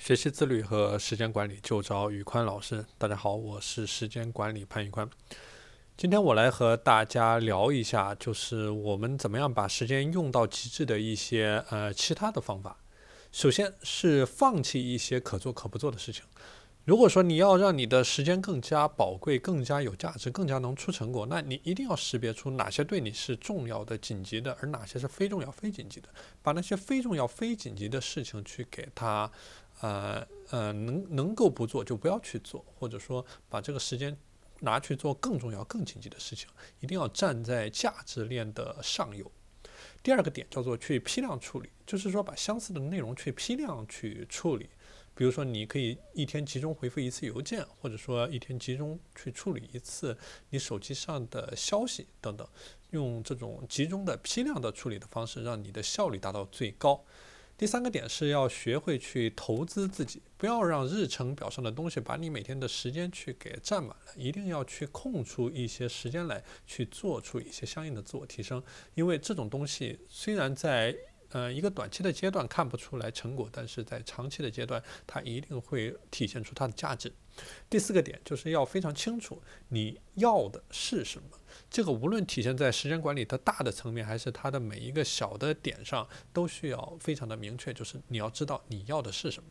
[0.00, 2.82] 学习自律和时间管理就找宇宽老师。
[2.96, 5.06] 大家好，我是时间管理潘宇宽。
[5.94, 12.78] 今天我来和大家聊一下，就是我们怎么样把时间用到极致的一些呃其他的方法。
[13.30, 16.24] 首先是放弃一些可做可不做的事情。
[16.86, 26.08] 如果说你要让你的时间更加宝贵、更加有价值、更加能出成果，那你一定要识别出哪些对你是重要的、紧急的，而哪些是非重要、非紧急的。
[26.42, 29.30] 把那些非重要、非紧急的事情去给它。
[29.80, 34.16] 呃呃，能能够不做就不要去做，或者说把这个时间
[34.60, 36.48] 拿去做更重要、更紧急的事情，
[36.80, 39.30] 一定要站在价值链的上游。
[40.02, 44.68] 第二个点叫做去批量处理，就是说把相似的内容去批量去处理。
[45.14, 50.16] 比如说，你可以一天集中回复一次邮件，或者说一天集中去处理一次
[50.48, 52.48] 你手机上的消息等等，
[52.90, 57.04] 用这种集中的批量的处理的方式，让你的效率达到最高。
[57.60, 68.62] 第三个点是要学会去投资自己，不要让日程表上的东西把你每天的时间去给占满了，一定要去空出一些时间来去做出一些相应的自我提升，
[68.94, 70.96] 因为这种东西虽然在。
[71.30, 77.12] 呃，一个短期的阶段看不出来成果，但是在长期的阶段，它一定会体现出它的价值。
[77.68, 81.28] 第四个点就是要非常清楚你要的是什么，
[81.70, 89.50] 这个无论体现在时间管理的大的层面，还是它的每一个小的点上，都需要非常的明确，就是你要知道你要的是什么。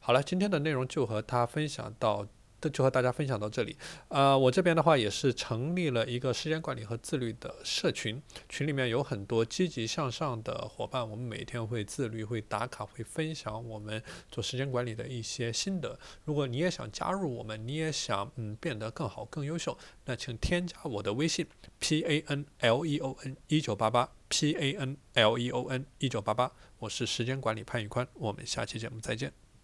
[0.00, 2.26] 好了，今天的内容就和他分享到。
[2.70, 3.76] 就和大家分享到这里，
[4.08, 15.98] 呃，我这边的话也是成立了一个时间管理和自律的社群，群里面有很多积极向上的伙伴，我们每天会自律、会打卡、会分享我们做时间管理的一些心得。
[16.24, 21.46] 如果你也想加入我们，你也想嗯变得更好、更优秀，那请添加我的微信
[21.78, 25.84] p a n l e o n 一九八八 p a n l e o n
[25.98, 29.51] 一九八八，我是时间管理潘宇宽，我们下期节目再见。